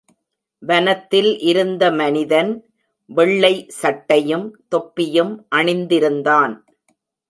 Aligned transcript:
வனத்தில் 0.63 1.39
இருந்த 1.39 1.91
மனிதன் 1.91 2.51
வெள்ளை 3.09 3.53
சட்டையும் 3.81 4.47
தொப்பியும் 4.69 5.47
அணிந்திருந்தான். 5.55 6.55